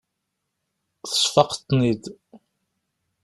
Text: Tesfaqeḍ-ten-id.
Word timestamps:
Tesfaqeḍ-ten-id. 1.09 2.03